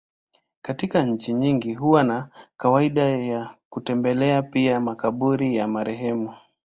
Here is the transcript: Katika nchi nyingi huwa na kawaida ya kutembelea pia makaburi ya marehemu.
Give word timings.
Katika 0.61 1.05
nchi 1.05 1.33
nyingi 1.33 1.73
huwa 1.73 2.03
na 2.03 2.29
kawaida 2.57 3.01
ya 3.01 3.55
kutembelea 3.69 4.41
pia 4.41 4.79
makaburi 4.79 5.55
ya 5.55 5.67
marehemu. 5.67 6.33